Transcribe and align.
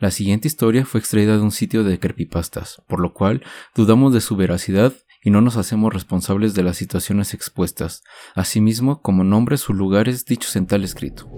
La 0.00 0.12
siguiente 0.12 0.46
historia 0.46 0.84
fue 0.84 1.00
extraída 1.00 1.36
de 1.36 1.42
un 1.42 1.50
sitio 1.50 1.82
de 1.82 1.98
creepypastas, 1.98 2.80
por 2.86 3.00
lo 3.00 3.12
cual 3.12 3.42
dudamos 3.74 4.14
de 4.14 4.20
su 4.20 4.36
veracidad 4.36 4.92
y 5.24 5.30
no 5.30 5.40
nos 5.40 5.56
hacemos 5.56 5.92
responsables 5.92 6.54
de 6.54 6.62
las 6.62 6.76
situaciones 6.76 7.34
expuestas, 7.34 8.04
asimismo 8.36 9.02
como 9.02 9.24
nombres 9.24 9.68
o 9.68 9.72
lugares 9.72 10.24
dichos 10.24 10.54
en 10.54 10.68
tal 10.68 10.84
escrito. 10.84 11.28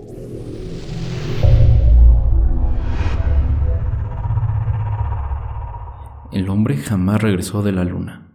El 6.30 6.50
hombre 6.50 6.77
jamás 6.77 7.22
regresó 7.22 7.62
de 7.62 7.72
la 7.72 7.84
luna. 7.84 8.29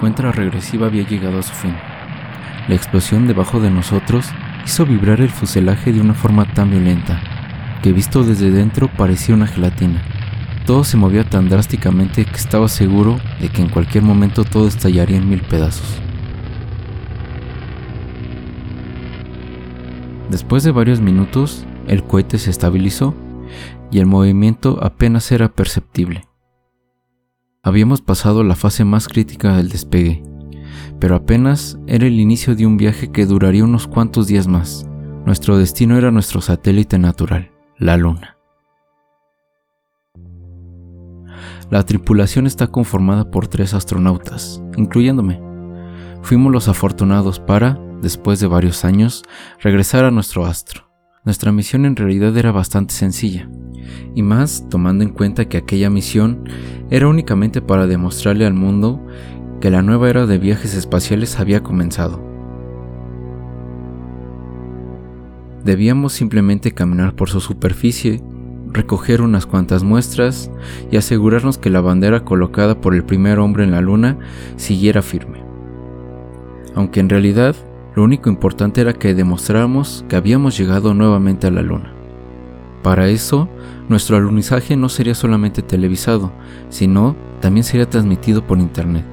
Cuenta 0.00 0.32
regresiva 0.32 0.86
había 0.86 1.06
llegado 1.06 1.38
a 1.38 1.42
su 1.42 1.52
fin. 1.52 1.76
La 2.68 2.74
explosión 2.74 3.28
debajo 3.28 3.60
de 3.60 3.70
nosotros 3.70 4.26
hizo 4.64 4.86
vibrar 4.86 5.20
el 5.20 5.30
fuselaje 5.30 5.92
de 5.92 6.00
una 6.00 6.14
forma 6.14 6.46
tan 6.54 6.70
violenta 6.70 7.20
que 7.82 7.92
visto 7.92 8.24
desde 8.24 8.50
dentro 8.50 8.88
parecía 8.88 9.34
una 9.34 9.46
gelatina. 9.46 10.02
Todo 10.66 10.84
se 10.84 10.96
movía 10.96 11.24
tan 11.24 11.48
drásticamente 11.48 12.24
que 12.24 12.36
estaba 12.36 12.68
seguro 12.68 13.18
de 13.40 13.48
que 13.48 13.62
en 13.62 13.68
cualquier 13.68 14.02
momento 14.02 14.44
todo 14.44 14.68
estallaría 14.68 15.16
en 15.16 15.28
mil 15.28 15.40
pedazos. 15.40 16.00
Después 20.30 20.62
de 20.62 20.70
varios 20.70 21.00
minutos, 21.00 21.66
el 21.88 22.04
cohete 22.04 22.38
se 22.38 22.50
estabilizó 22.50 23.14
y 23.90 23.98
el 23.98 24.06
movimiento 24.06 24.78
apenas 24.82 25.32
era 25.32 25.48
perceptible. 25.48 26.29
Habíamos 27.62 28.00
pasado 28.00 28.42
la 28.42 28.56
fase 28.56 28.86
más 28.86 29.06
crítica 29.06 29.54
del 29.54 29.68
despegue, 29.68 30.22
pero 30.98 31.14
apenas 31.14 31.78
era 31.86 32.06
el 32.06 32.18
inicio 32.18 32.56
de 32.56 32.64
un 32.64 32.78
viaje 32.78 33.12
que 33.12 33.26
duraría 33.26 33.64
unos 33.64 33.86
cuantos 33.86 34.26
días 34.26 34.46
más. 34.46 34.86
Nuestro 35.26 35.58
destino 35.58 35.98
era 35.98 36.10
nuestro 36.10 36.40
satélite 36.40 36.98
natural, 36.98 37.50
la 37.76 37.98
Luna. 37.98 38.38
La 41.70 41.84
tripulación 41.84 42.46
está 42.46 42.68
conformada 42.68 43.30
por 43.30 43.46
tres 43.46 43.74
astronautas, 43.74 44.62
incluyéndome. 44.78 45.38
Fuimos 46.22 46.50
los 46.52 46.66
afortunados 46.66 47.40
para, 47.40 47.78
después 48.00 48.40
de 48.40 48.46
varios 48.46 48.86
años, 48.86 49.22
regresar 49.60 50.06
a 50.06 50.10
nuestro 50.10 50.46
astro. 50.46 50.89
Nuestra 51.22 51.52
misión 51.52 51.84
en 51.84 51.96
realidad 51.96 52.34
era 52.38 52.50
bastante 52.50 52.94
sencilla, 52.94 53.46
y 54.14 54.22
más 54.22 54.66
tomando 54.70 55.04
en 55.04 55.10
cuenta 55.10 55.50
que 55.50 55.58
aquella 55.58 55.90
misión 55.90 56.48
era 56.88 57.08
únicamente 57.08 57.60
para 57.60 57.86
demostrarle 57.86 58.46
al 58.46 58.54
mundo 58.54 59.06
que 59.60 59.68
la 59.68 59.82
nueva 59.82 60.08
era 60.08 60.24
de 60.24 60.38
viajes 60.38 60.74
espaciales 60.74 61.38
había 61.38 61.62
comenzado. 61.62 62.24
Debíamos 65.62 66.14
simplemente 66.14 66.72
caminar 66.72 67.14
por 67.14 67.28
su 67.28 67.42
superficie, 67.42 68.22
recoger 68.72 69.20
unas 69.20 69.44
cuantas 69.44 69.82
muestras 69.82 70.50
y 70.90 70.96
asegurarnos 70.96 71.58
que 71.58 71.68
la 71.68 71.82
bandera 71.82 72.24
colocada 72.24 72.80
por 72.80 72.94
el 72.94 73.04
primer 73.04 73.40
hombre 73.40 73.64
en 73.64 73.72
la 73.72 73.82
luna 73.82 74.18
siguiera 74.56 75.02
firme. 75.02 75.44
Aunque 76.74 77.00
en 77.00 77.10
realidad 77.10 77.56
lo 77.94 78.04
único 78.04 78.28
importante 78.30 78.80
era 78.80 78.92
que 78.92 79.14
demostráramos 79.14 80.04
que 80.08 80.16
habíamos 80.16 80.56
llegado 80.56 80.94
nuevamente 80.94 81.46
a 81.46 81.50
la 81.50 81.62
luna. 81.62 81.92
Para 82.82 83.08
eso, 83.08 83.48
nuestro 83.88 84.16
alunizaje 84.16 84.76
no 84.76 84.88
sería 84.88 85.14
solamente 85.14 85.62
televisado, 85.62 86.32
sino 86.68 87.16
también 87.40 87.64
sería 87.64 87.90
transmitido 87.90 88.46
por 88.46 88.58
internet. 88.58 89.04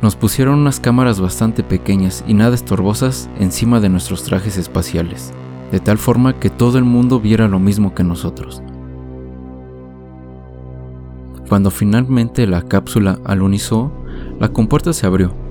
Nos 0.00 0.16
pusieron 0.16 0.58
unas 0.58 0.80
cámaras 0.80 1.20
bastante 1.20 1.62
pequeñas 1.62 2.24
y 2.26 2.34
nada 2.34 2.54
estorbosas 2.54 3.30
encima 3.38 3.78
de 3.78 3.88
nuestros 3.88 4.24
trajes 4.24 4.56
espaciales, 4.56 5.32
de 5.70 5.78
tal 5.78 5.98
forma 5.98 6.40
que 6.40 6.50
todo 6.50 6.78
el 6.78 6.84
mundo 6.84 7.20
viera 7.20 7.46
lo 7.46 7.60
mismo 7.60 7.94
que 7.94 8.02
nosotros. 8.02 8.62
Cuando 11.48 11.70
finalmente 11.70 12.46
la 12.46 12.62
cápsula 12.62 13.20
alunizó, 13.24 13.92
la 14.40 14.48
compuerta 14.48 14.92
se 14.92 15.06
abrió. 15.06 15.41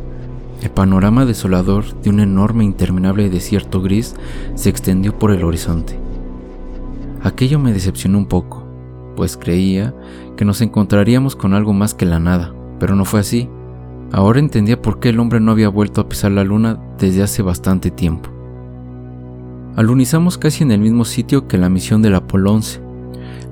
El 0.61 0.69
panorama 0.69 1.25
desolador 1.25 1.99
de 2.01 2.11
un 2.11 2.19
enorme 2.19 2.63
interminable 2.63 3.31
desierto 3.31 3.81
gris 3.81 4.16
se 4.53 4.69
extendió 4.69 5.17
por 5.17 5.31
el 5.31 5.44
horizonte. 5.44 5.99
Aquello 7.23 7.57
me 7.57 7.73
decepcionó 7.73 8.19
un 8.19 8.27
poco, 8.27 8.63
pues 9.16 9.38
creía 9.38 9.95
que 10.38 10.45
nos 10.45 10.61
encontraríamos 10.61 11.35
con 11.35 11.55
algo 11.55 11.73
más 11.73 11.95
que 11.95 12.05
la 12.05 12.19
nada, 12.19 12.53
pero 12.79 12.95
no 12.95 13.05
fue 13.05 13.21
así. 13.21 13.50
Ahora 14.11 14.39
entendía 14.39 14.79
por 14.79 15.00
qué 15.00 15.09
el 15.09 15.19
hombre 15.19 15.39
no 15.39 15.51
había 15.51 15.69
vuelto 15.69 16.00
a 16.00 16.07
pisar 16.07 16.31
la 16.31 16.44
luna 16.44 16.79
desde 17.00 17.23
hace 17.23 17.41
bastante 17.41 17.89
tiempo. 17.89 18.29
Alunizamos 19.75 20.38
casi 20.38 20.63
en 20.63 20.71
el 20.71 20.79
mismo 20.79 21.05
sitio 21.05 21.47
que 21.47 21.57
la 21.57 21.69
misión 21.69 22.03
del 22.03 22.13
Apolo 22.13 22.53
11. 22.53 22.81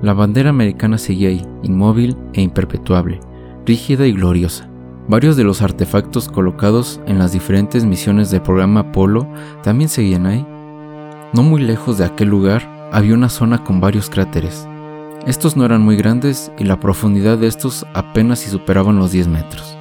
La 0.04 0.14
bandera 0.14 0.52
americana 0.52 1.00
seguía 1.00 1.30
ahí, 1.30 1.46
inmóvil 1.64 2.16
e 2.34 2.42
imperpetuable, 2.42 3.20
rígida 3.66 4.06
y 4.06 4.14
gloriosa. 4.14 4.69
Varios 5.10 5.36
de 5.36 5.44
los 5.44 5.64
artefactos 5.64 6.30
colocados 6.30 7.02
en 7.08 7.18
las 7.18 7.32
diferentes 7.32 7.84
misiones 7.84 8.30
del 8.30 8.44
programa 8.44 8.82
Apolo 8.82 9.28
también 9.64 9.90
seguían 9.90 10.28
ahí. 10.28 10.46
No 11.34 11.42
muy 11.42 11.64
lejos 11.64 11.98
de 11.98 12.06
aquel 12.06 12.30
lugar 12.30 12.90
había 12.92 13.16
una 13.16 13.30
zona 13.30 13.64
con 13.64 13.82
varios 13.82 14.08
cráteres. 14.12 14.68
Estos 15.26 15.58
no 15.58 15.66
eran 15.66 15.82
muy 15.82 15.96
grandes 15.96 16.52
y 16.60 16.64
la 16.64 16.80
profundidad 16.80 17.40
de 17.40 17.48
estos 17.48 17.88
apenas 17.96 18.42
si 18.42 18.52
superaban 18.52 19.00
los 19.00 19.12
10 19.12 19.30
metros. 19.30 19.76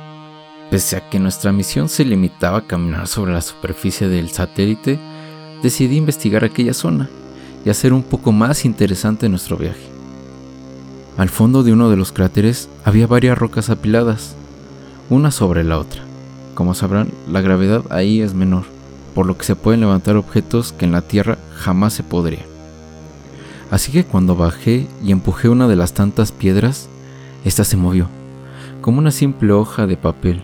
Pese 0.70 0.96
a 0.96 1.10
que 1.10 1.20
nuestra 1.20 1.52
misión 1.52 1.90
se 1.90 2.06
limitaba 2.06 2.58
a 2.58 2.66
caminar 2.66 3.06
sobre 3.06 3.34
la 3.34 3.42
superficie 3.42 4.08
del 4.08 4.30
satélite, 4.30 4.98
decidí 5.62 5.98
investigar 5.98 6.42
aquella 6.42 6.72
zona 6.72 7.06
y 7.66 7.68
hacer 7.68 7.92
un 7.92 8.02
poco 8.02 8.32
más 8.32 8.64
interesante 8.64 9.28
nuestro 9.28 9.58
viaje. 9.58 9.90
Al 11.18 11.28
fondo 11.28 11.62
de 11.62 11.74
uno 11.74 11.90
de 11.90 11.96
los 11.96 12.12
cráteres 12.12 12.70
había 12.82 13.06
varias 13.06 13.36
rocas 13.36 13.68
apiladas, 13.68 14.34
una 15.10 15.30
sobre 15.30 15.64
la 15.64 15.78
otra. 15.78 16.02
Como 16.54 16.74
sabrán, 16.74 17.08
la 17.30 17.40
gravedad 17.40 17.84
ahí 17.90 18.20
es 18.20 18.34
menor, 18.34 18.64
por 19.14 19.26
lo 19.26 19.38
que 19.38 19.44
se 19.44 19.56
pueden 19.56 19.80
levantar 19.80 20.16
objetos 20.16 20.72
que 20.72 20.84
en 20.84 20.92
la 20.92 21.02
Tierra 21.02 21.38
jamás 21.54 21.94
se 21.94 22.02
podrían. 22.02 22.46
Así 23.70 23.92
que 23.92 24.04
cuando 24.04 24.36
bajé 24.36 24.86
y 25.04 25.12
empujé 25.12 25.48
una 25.48 25.68
de 25.68 25.76
las 25.76 25.92
tantas 25.92 26.32
piedras, 26.32 26.88
ésta 27.44 27.64
se 27.64 27.76
movió, 27.76 28.08
como 28.80 28.98
una 28.98 29.10
simple 29.10 29.52
hoja 29.52 29.86
de 29.86 29.96
papel, 29.96 30.42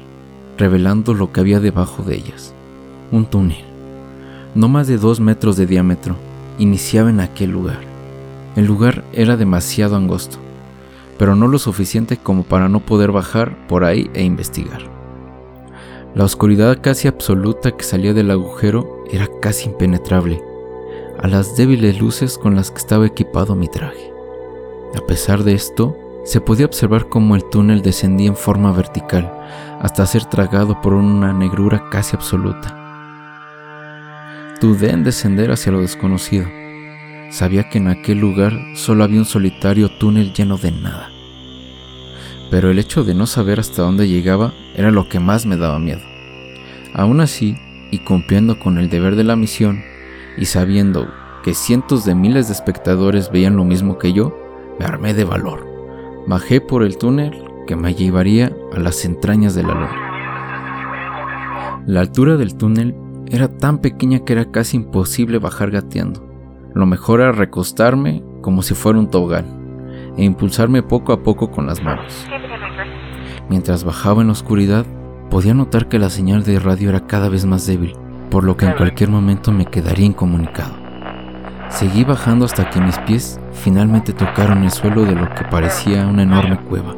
revelando 0.59 1.15
lo 1.15 1.33
que 1.33 1.41
había 1.41 1.61
debajo 1.61 2.03
de 2.03 2.17
ellas. 2.17 2.55
Un 3.11 3.27
túnel, 3.27 3.65
no 4.55 4.69
más 4.69 4.87
de 4.87 4.99
dos 4.99 5.21
metros 5.21 5.57
de 5.57 5.67
diámetro, 5.67 6.17
iniciaba 6.59 7.11
en 7.11 7.21
aquel 7.21 7.51
lugar. 7.51 7.81
El 8.57 8.67
lugar 8.67 9.05
era 9.13 9.37
demasiado 9.37 9.97
angosto, 9.97 10.39
pero 11.19 11.37
no 11.37 11.49
lo 11.49 11.59
suficiente 11.59 12.17
como 12.17 12.43
para 12.43 12.69
no 12.69 12.81
poder 12.81 13.13
bajar 13.13 13.67
por 13.67 13.85
ahí 13.85 14.11
e 14.15 14.23
investigar. 14.23 14.83
La 16.15 16.25
oscuridad 16.25 16.79
casi 16.81 17.09
absoluta 17.09 17.73
que 17.73 17.85
salía 17.85 18.15
del 18.15 18.31
agujero 18.31 19.05
era 19.11 19.29
casi 19.41 19.69
impenetrable 19.69 20.43
a 21.19 21.29
las 21.29 21.57
débiles 21.57 22.01
luces 22.01 22.39
con 22.39 22.55
las 22.55 22.71
que 22.71 22.79
estaba 22.79 23.07
equipado 23.07 23.55
mi 23.55 23.69
traje. 23.69 24.13
A 24.97 25.07
pesar 25.07 25.43
de 25.43 25.55
esto, 25.55 25.97
se 26.25 26.41
podía 26.41 26.67
observar 26.67 27.09
cómo 27.09 27.37
el 27.37 27.45
túnel 27.51 27.83
descendía 27.83 28.29
en 28.29 28.37
forma 28.37 28.73
vertical 28.73 29.33
hasta 29.81 30.07
ser 30.07 30.25
tragado 30.25 30.81
por 30.81 30.95
una 30.95 31.33
negrura 31.33 31.89
casi 31.91 32.17
absoluta. 32.17 32.81
Dudé 34.61 34.91
en 34.91 35.05
descender 35.05 35.51
hacia 35.51 35.73
lo 35.73 35.81
desconocido. 35.81 36.47
Sabía 37.35 37.69
que 37.69 37.79
en 37.79 37.89
aquel 37.89 38.21
lugar 38.21 38.53
solo 38.75 39.03
había 39.03 39.19
un 39.19 39.25
solitario 39.25 39.89
túnel 39.89 40.33
lleno 40.33 40.57
de 40.57 40.71
nada. 40.71 41.11
Pero 42.49 42.71
el 42.71 42.79
hecho 42.79 43.03
de 43.03 43.13
no 43.13 43.27
saber 43.27 43.59
hasta 43.59 43.83
dónde 43.83 44.07
llegaba 44.07 44.55
era 44.77 44.93
lo 44.93 45.09
que 45.09 45.19
más 45.19 45.45
me 45.45 45.57
daba 45.57 45.81
miedo. 45.81 46.03
Aún 46.95 47.21
así, 47.21 47.57
y 47.91 48.05
cumpliendo 48.05 48.61
con 48.61 48.79
el 48.79 48.89
deber 48.89 49.17
de 49.17 49.25
la 49.25 49.35
misión, 49.35 49.83
y 50.39 50.45
sabiendo 50.45 51.09
que 51.43 51.55
cientos 51.55 52.05
de 52.05 52.15
miles 52.15 52.47
de 52.47 52.53
espectadores 52.53 53.33
veían 53.33 53.57
lo 53.57 53.65
mismo 53.65 53.99
que 53.99 54.13
yo, 54.13 54.39
me 54.79 54.85
armé 54.85 55.13
de 55.13 55.25
valor. 55.25 55.67
Bajé 56.29 56.61
por 56.61 56.85
el 56.85 56.99
túnel 56.99 57.37
que 57.67 57.75
me 57.75 57.97
llevaría 57.97 58.53
a 58.73 58.79
las 58.79 59.05
entrañas 59.05 59.57
de 59.57 59.65
la 59.65 59.75
luna. 59.75 59.91
La 61.85 61.99
altura 61.99 62.37
del 62.37 62.55
túnel 62.55 62.95
era 63.29 63.49
tan 63.49 63.79
pequeña 63.79 64.21
que 64.21 64.35
era 64.35 64.53
casi 64.53 64.77
imposible 64.77 65.39
bajar 65.39 65.73
gateando. 65.73 66.24
Lo 66.75 66.87
mejor 66.87 67.21
era 67.21 67.33
recostarme 67.33 68.23
como 68.43 68.63
si 68.63 68.75
fuera 68.75 68.99
un 68.99 69.09
tobogán 69.11 69.47
e 70.17 70.25
impulsarme 70.25 70.83
poco 70.83 71.13
a 71.13 71.23
poco 71.23 71.51
con 71.51 71.67
las 71.67 71.83
manos. 71.83 72.27
Mientras 73.49 73.85
bajaba 73.85 74.21
en 74.21 74.29
la 74.29 74.33
oscuridad, 74.33 74.85
podía 75.31 75.55
notar 75.55 75.89
que 75.89 75.99
la 75.99 76.11
señal 76.11 76.45
de 76.45 76.59
radio 76.59 76.91
era 76.91 77.07
cada 77.07 77.29
vez 77.29 77.45
más 77.47 77.67
débil 77.67 77.97
por 78.35 78.43
lo 78.43 78.57
que 78.57 78.67
en 78.67 78.73
cualquier 78.73 79.11
momento 79.11 79.53
me 79.53 79.65
quedaría 79.65 80.07
incomunicado. 80.07 80.75
Seguí 81.69 82.03
bajando 82.03 82.45
hasta 82.45 82.69
que 82.69 82.81
mis 82.81 82.99
pies 82.99 83.41
finalmente 83.53 84.13
tocaron 84.13 84.65
el 84.65 84.73
suelo 84.73 85.05
de 85.05 85.15
lo 85.15 85.33
que 85.37 85.45
parecía 85.45 86.09
una 86.09 86.25
enorme 86.25 86.59
cueva. 86.69 86.97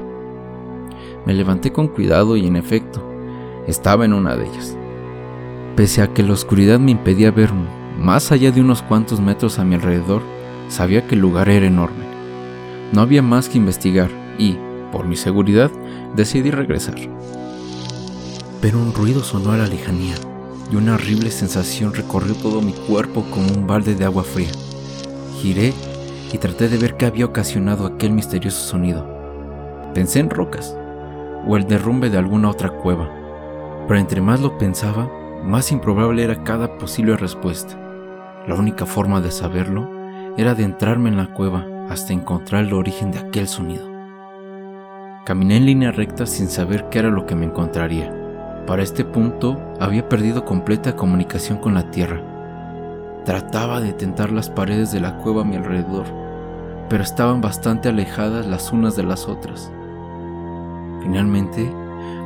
Me 1.27 1.35
levanté 1.35 1.73
con 1.73 1.89
cuidado 1.89 2.39
y 2.39 2.47
en 2.47 2.57
efecto, 2.57 3.07
estaba 3.67 4.07
en 4.07 4.15
una 4.15 4.35
de 4.35 4.47
ellas. 4.47 4.79
Pese 5.77 6.01
a 6.01 6.07
que 6.15 6.23
la 6.23 6.33
oscuridad 6.33 6.79
me 6.79 6.93
impedía 6.93 7.31
ver 7.31 7.51
más 7.99 8.31
allá 8.31 8.51
de 8.51 8.61
unos 8.61 8.83
cuantos 8.83 9.21
metros 9.21 9.59
a 9.59 9.65
mi 9.65 9.75
alrededor, 9.75 10.23
sabía 10.69 11.07
que 11.07 11.15
el 11.15 11.21
lugar 11.21 11.49
era 11.49 11.67
enorme. 11.67 12.05
No 12.93 13.01
había 13.01 13.23
más 13.23 13.49
que 13.49 13.59
investigar 13.59 14.11
y, 14.39 14.57
por 14.93 15.07
mi 15.07 15.17
seguridad, 15.17 15.71
decidí 16.15 16.51
regresar. 16.51 16.97
Pero 18.61 18.79
un 18.79 18.93
ruido 18.93 19.23
sonó 19.23 19.53
a 19.53 19.57
la 19.57 19.67
lejanía 19.67 20.15
y 20.71 20.77
una 20.77 20.95
horrible 20.95 21.31
sensación 21.31 21.95
recorrió 21.95 22.35
todo 22.35 22.61
mi 22.61 22.73
cuerpo 22.73 23.25
como 23.31 23.49
un 23.49 23.67
balde 23.67 23.95
de 23.95 24.05
agua 24.05 24.25
fría. 24.25 24.51
Giré 25.41 25.73
y 26.33 26.39
traté 26.39 26.69
de 26.69 26.79
ver 26.79 26.97
qué 26.97 27.07
había 27.07 27.27
ocasionado 27.27 27.87
aquel 27.87 28.13
misterioso 28.13 28.61
sonido. 28.61 29.07
Pensé 29.95 30.21
en 30.21 30.31
rocas 30.31 30.77
o 31.47 31.57
el 31.57 31.67
derrumbe 31.67 32.11
de 32.11 32.19
alguna 32.19 32.51
otra 32.51 32.71
cueva, 32.71 33.09
pero 33.87 34.01
entre 34.01 34.21
más 34.21 34.41
lo 34.41 34.59
pensaba, 34.59 35.09
más 35.45 35.71
improbable 35.71 36.25
era 36.25 36.43
cada 36.43 36.77
posible 36.79 37.17
respuesta. 37.17 37.86
La 38.47 38.55
única 38.55 38.87
forma 38.87 39.21
de 39.21 39.33
saberlo 39.33 39.91
era 40.37 40.53
adentrarme 40.53 41.09
en 41.09 41.17
la 41.17 41.35
cueva 41.35 41.67
hasta 41.91 42.13
encontrar 42.13 42.65
el 42.65 42.75
origen 42.75 43.11
de 43.11 43.19
aquel 43.19 43.49
sonido. 43.49 43.91
Caminé 45.25 45.57
en 45.57 45.67
línea 45.67 45.91
recta 45.91 46.27
sin 46.27 46.49
saber 46.49 46.89
qué 46.89 47.01
era 47.01 47.11
lo 47.11 47.27
que 47.27 47.35
me 47.35 47.47
encontraría. 47.47 48.13
Para 48.65 48.85
este 48.85 49.05
punto 49.05 49.61
había 49.81 50.09
perdido 50.09 50.45
completa 50.45 50.95
comunicación 50.95 51.59
con 51.59 51.75
la 51.75 51.91
tierra. 51.91 52.23
Trataba 53.25 53.81
de 53.81 53.93
tentar 53.93 54.31
las 54.31 54.49
paredes 54.49 54.93
de 54.93 55.01
la 55.01 55.19
cueva 55.19 55.43
a 55.43 55.45
mi 55.45 55.57
alrededor, 55.57 56.07
pero 56.89 57.03
estaban 57.03 57.41
bastante 57.41 57.89
alejadas 57.89 58.47
las 58.47 58.73
unas 58.73 58.95
de 58.95 59.03
las 59.03 59.27
otras. 59.27 59.73
Finalmente, 61.03 61.69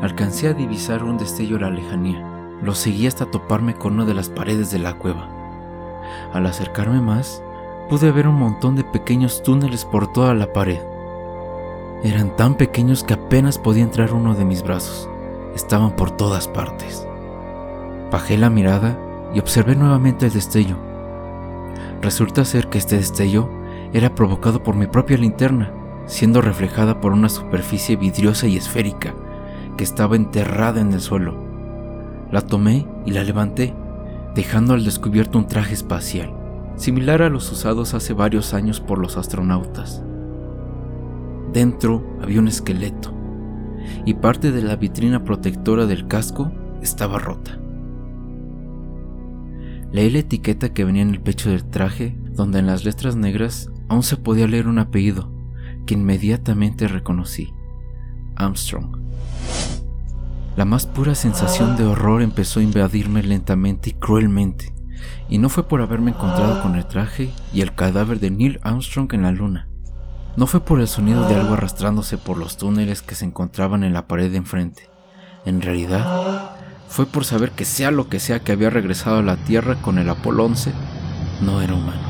alcancé 0.02 0.49
a 0.49 0.52
divisar 0.52 1.02
un 1.02 1.16
destello 1.16 1.56
a 1.56 1.61
la 1.61 1.70
lejanía. 1.70 2.23
Lo 2.62 2.75
seguí 2.75 3.06
hasta 3.06 3.25
toparme 3.25 3.75
con 3.75 3.94
una 3.94 4.05
de 4.05 4.12
las 4.12 4.28
paredes 4.28 4.70
de 4.70 4.81
la 4.81 4.99
cueva. 4.99 5.39
Al 6.33 6.47
acercarme 6.47 7.01
más, 7.01 7.43
pude 7.89 8.12
ver 8.12 8.29
un 8.29 8.37
montón 8.37 8.77
de 8.77 8.85
pequeños 8.85 9.43
túneles 9.43 9.85
por 9.85 10.12
toda 10.12 10.35
la 10.35 10.53
pared. 10.53 10.81
Eran 12.03 12.35
tan 12.37 12.55
pequeños 12.55 13.05
que 13.05 13.15
apenas 13.15 13.59
podía 13.59 13.83
entrar 13.83 14.12
uno 14.15 14.35
de 14.35 14.45
mis 14.45 14.62
brazos 14.62 15.11
estaban 15.55 15.93
por 15.93 16.11
todas 16.11 16.49
partes. 16.49 17.07
Bajé 18.11 18.37
la 18.37 18.51
mirada 18.51 18.99
y 19.35 19.39
observé 19.39 19.77
nuevamente 19.77 20.27
el 20.27 20.33
destello. 20.33 20.77
Resulta 22.03 22.45
ser 22.45 22.69
que 22.69 22.79
este 22.79 22.97
destello 22.97 23.49
era 23.93 24.15
provocado 24.15 24.62
por 24.62 24.75
mi 24.75 24.87
propia 24.87 25.17
linterna, 25.17 25.73
siendo 26.07 26.41
reflejada 26.41 27.01
por 27.01 27.12
una 27.12 27.29
superficie 27.29 27.97
vidriosa 27.97 28.47
y 28.47 28.57
esférica 28.57 29.15
que 29.77 29.85
estaba 29.85 30.17
enterrada 30.17 30.81
en 30.81 30.93
el 30.93 31.01
suelo. 31.01 31.35
La 32.31 32.41
tomé 32.41 32.87
y 33.07 33.12
la 33.12 33.25
levanté, 33.25 33.75
dejando 34.35 34.75
al 34.75 34.85
descubierto 34.85 35.38
un 35.38 35.47
traje 35.47 35.75
espacial, 35.75 36.32
similar 36.77 37.23
a 37.23 37.29
los 37.29 37.50
usados 37.50 37.94
hace 37.94 38.12
varios 38.12 38.55
años 38.55 38.81
por 38.81 38.99
los 38.99 39.17
astronautas. 39.17 40.03
Dentro 41.53 42.19
había 42.23 42.41
un 42.41 42.49
esqueleto, 42.49 43.12
y 44.05 44.15
parte 44.15 44.53
de 44.53 44.62
la 44.62 44.77
vitrina 44.77 45.25
protectora 45.25 45.87
del 45.87 46.06
casco 46.06 46.53
estaba 46.82 47.19
rota. 47.19 47.59
Leí 49.93 50.11
la 50.11 50.21
etiqueta 50.21 50.73
que 50.73 50.85
venía 50.85 51.03
en 51.03 51.11
el 51.11 51.21
pecho 51.21 51.50
del 51.50 51.65
traje, 51.65 52.17
donde 52.31 52.61
en 52.61 52.67
las 52.67 52.85
letras 52.85 53.17
negras 53.17 53.71
aún 53.88 54.05
se 54.05 54.17
podía 54.17 54.47
leer 54.47 54.69
un 54.69 54.79
apellido 54.79 55.33
que 55.85 55.94
inmediatamente 55.94 56.87
reconocí, 56.87 57.53
Armstrong. 58.37 59.00
La 60.56 60.64
más 60.64 60.87
pura 60.87 61.14
sensación 61.14 61.76
de 61.76 61.85
horror 61.85 62.23
empezó 62.23 62.61
a 62.61 62.64
invadirme 62.64 63.23
lentamente 63.23 63.91
y 63.91 63.93
cruelmente, 63.93 64.75
y 65.29 65.38
no 65.38 65.49
fue 65.49 65.69
por 65.69 65.81
haberme 65.81 66.11
encontrado 66.11 66.61
con 66.61 66.75
el 66.75 66.87
traje 66.87 67.31
y 67.52 67.61
el 67.61 67.75
cadáver 67.75 68.19
de 68.19 68.31
Neil 68.31 68.61
Armstrong 68.62 69.12
en 69.14 69.23
la 69.23 69.31
luna. 69.31 69.69
No 70.37 70.47
fue 70.47 70.61
por 70.61 70.81
el 70.81 70.88
sonido 70.88 71.29
de 71.29 71.37
algo 71.37 71.55
arrastrándose 71.55 72.19
por 72.19 72.37
los 72.37 72.56
túneles 72.56 73.00
que 73.02 73.14
se 73.14 73.25
encontraban 73.25 73.85
en 73.85 73.93
la 73.93 74.06
pared 74.08 74.31
de 74.31 74.38
enfrente. 74.38 74.88
En 75.44 75.62
realidad, 75.62 76.56
fue 76.88 77.06
por 77.06 77.25
saber 77.25 77.52
que 77.52 77.64
sea 77.64 77.93
lo 77.93 78.08
que 78.08 78.19
sea 78.19 78.41
que 78.41 78.52
había 78.52 78.70
regresado 78.70 79.19
a 79.19 79.23
la 79.23 79.37
Tierra 79.37 79.76
con 79.76 79.99
el 79.99 80.11
Apolo 80.11 80.44
11, 80.44 80.73
no 81.43 81.62
era 81.62 81.75
humano. 81.75 82.10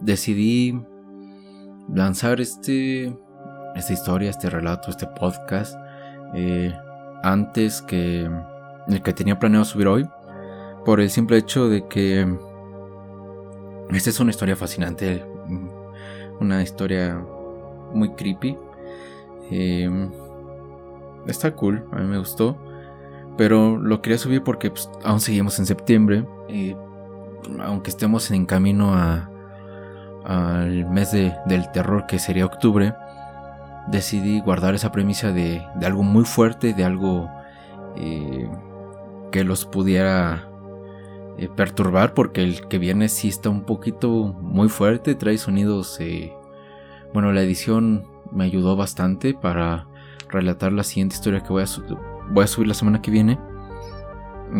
Decidí 0.00 0.80
lanzar 1.92 2.40
este 2.40 3.12
esta 3.74 3.92
historia, 3.92 4.30
este 4.30 4.50
relato, 4.50 4.90
este 4.90 5.06
podcast, 5.06 5.76
eh, 6.34 6.74
antes 7.22 7.82
que 7.82 8.28
el 8.88 9.02
que 9.02 9.12
tenía 9.12 9.38
planeado 9.38 9.64
subir 9.64 9.88
hoy, 9.88 10.08
por 10.84 11.00
el 11.00 11.10
simple 11.10 11.36
hecho 11.38 11.68
de 11.68 11.86
que 11.86 12.26
esta 13.92 14.10
es 14.10 14.20
una 14.20 14.30
historia 14.30 14.56
fascinante, 14.56 15.24
una 16.40 16.62
historia 16.62 17.22
muy 17.92 18.10
creepy. 18.10 18.56
Em, 19.50 20.10
está 21.26 21.54
cool, 21.54 21.84
a 21.92 21.96
mí 21.96 22.06
me 22.06 22.18
gustó, 22.18 22.56
pero 23.36 23.76
lo 23.76 24.00
quería 24.00 24.18
subir 24.18 24.42
porque 24.42 24.70
pues, 24.70 24.88
aún 25.04 25.20
seguimos 25.20 25.58
en 25.58 25.66
septiembre, 25.66 26.24
y 26.48 26.74
aunque 27.60 27.90
estemos 27.90 28.30
en 28.30 28.46
camino 28.46 28.94
a 28.94 29.29
al 30.24 30.86
mes 30.86 31.12
del 31.12 31.70
terror 31.72 32.06
que 32.06 32.18
sería 32.18 32.46
octubre, 32.46 32.94
decidí 33.88 34.40
guardar 34.40 34.74
esa 34.74 34.92
premisa 34.92 35.32
de, 35.32 35.66
algo 35.82 36.02
muy 36.02 36.24
fuerte, 36.24 36.72
de 36.74 36.84
algo 36.84 37.28
eh, 37.96 38.48
que 39.32 39.44
los 39.44 39.66
pudiera 39.66 40.48
eh, 41.38 41.48
perturbar, 41.54 42.14
porque 42.14 42.42
el 42.42 42.66
que 42.68 42.78
viene 42.78 43.08
sí 43.08 43.28
está 43.28 43.50
un 43.50 43.62
poquito 43.62 44.08
muy 44.08 44.68
fuerte, 44.68 45.14
trae 45.14 45.38
sonidos... 45.38 45.98
Eh, 46.00 46.32
bueno, 47.12 47.32
la 47.32 47.42
edición 47.42 48.06
me 48.30 48.44
ayudó 48.44 48.76
bastante 48.76 49.34
para 49.34 49.88
relatar 50.28 50.72
la 50.72 50.84
siguiente 50.84 51.16
historia 51.16 51.40
que 51.40 51.48
voy 51.48 51.64
a, 51.64 51.66
voy 52.30 52.44
a 52.44 52.46
subir 52.46 52.68
la 52.68 52.74
semana 52.74 53.02
que 53.02 53.10
viene. 53.10 53.36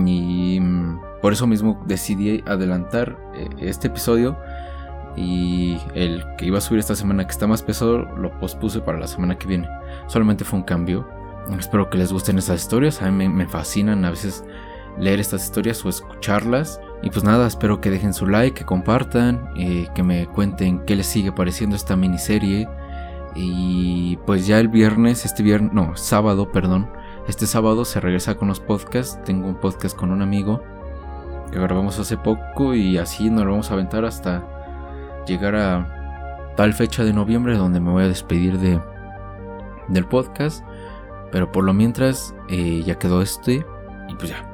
Y 0.04 0.58
mm, 0.58 1.00
por 1.22 1.32
eso 1.32 1.46
mismo 1.46 1.80
decidí 1.86 2.42
adelantar 2.46 3.16
este 3.60 3.86
episodio 3.86 4.36
y 5.16 5.78
el 5.94 6.24
que 6.36 6.46
iba 6.46 6.58
a 6.58 6.60
subir 6.60 6.80
esta 6.80 6.94
semana 6.94 7.24
que 7.24 7.32
está 7.32 7.46
más 7.46 7.62
pesado 7.62 7.98
lo 7.98 8.30
pospuse 8.38 8.80
para 8.80 8.98
la 8.98 9.06
semana 9.06 9.38
que 9.38 9.46
viene. 9.46 9.68
Solamente 10.06 10.44
fue 10.44 10.58
un 10.58 10.64
cambio. 10.64 11.08
Espero 11.58 11.90
que 11.90 11.98
les 11.98 12.12
gusten 12.12 12.38
estas 12.38 12.62
historias. 12.62 13.02
A 13.02 13.10
mí 13.10 13.28
me, 13.28 13.46
fascinan 13.48 14.04
a 14.04 14.10
veces 14.10 14.44
leer 14.98 15.20
estas 15.20 15.44
historias 15.44 15.84
o 15.84 15.88
escucharlas. 15.88 16.80
Y 17.02 17.10
pues 17.10 17.24
nada, 17.24 17.46
espero 17.46 17.80
que 17.80 17.90
dejen 17.90 18.14
su 18.14 18.26
like, 18.26 18.58
que 18.58 18.64
compartan, 18.64 19.48
eh, 19.56 19.88
que 19.94 20.02
me 20.02 20.26
cuenten 20.26 20.84
qué 20.84 20.96
les 20.96 21.06
sigue 21.06 21.32
pareciendo 21.32 21.76
esta 21.76 21.96
miniserie. 21.96 22.68
Y 23.34 24.16
pues 24.26 24.46
ya 24.46 24.60
el 24.60 24.68
viernes, 24.68 25.24
este 25.24 25.42
viernes, 25.42 25.72
no, 25.72 25.96
sábado, 25.96 26.52
perdón. 26.52 26.90
Este 27.26 27.46
sábado 27.46 27.84
se 27.84 28.00
regresa 28.00 28.36
con 28.36 28.48
los 28.48 28.60
podcasts. 28.60 29.18
Tengo 29.24 29.48
un 29.48 29.56
podcast 29.56 29.96
con 29.96 30.10
un 30.10 30.22
amigo 30.22 30.62
que 31.50 31.58
grabamos 31.58 31.98
hace 31.98 32.16
poco 32.16 32.74
y 32.74 32.98
así 32.98 33.28
nos 33.28 33.44
lo 33.44 33.52
vamos 33.52 33.70
a 33.70 33.74
aventar 33.74 34.04
hasta 34.04 34.59
llegar 35.30 35.54
a 35.54 36.52
tal 36.56 36.74
fecha 36.74 37.04
de 37.04 37.12
noviembre 37.12 37.56
donde 37.56 37.80
me 37.80 37.90
voy 37.90 38.04
a 38.04 38.08
despedir 38.08 38.58
de, 38.58 38.80
del 39.88 40.06
podcast. 40.06 40.64
Pero 41.32 41.50
por 41.52 41.64
lo 41.64 41.72
mientras 41.72 42.34
eh, 42.48 42.82
ya 42.84 42.98
quedó 42.98 43.22
este. 43.22 43.64
Y 44.08 44.14
pues 44.16 44.30
ya. 44.30 44.46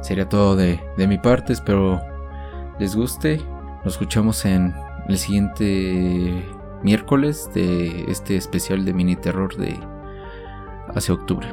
Sería 0.00 0.28
todo 0.28 0.56
de, 0.56 0.80
de 0.96 1.06
mi 1.06 1.18
parte. 1.18 1.52
Espero 1.52 2.00
les 2.78 2.94
guste. 2.96 3.40
Nos 3.84 3.94
escuchamos 3.94 4.44
en 4.44 4.74
el 5.08 5.18
siguiente 5.18 6.44
miércoles 6.82 7.50
de 7.52 8.04
este 8.08 8.36
especial 8.36 8.84
de 8.84 8.94
mini 8.94 9.16
terror 9.16 9.54
de 9.56 9.78
hace 10.94 11.12
octubre. 11.12 11.46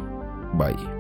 Bye. 0.54 0.97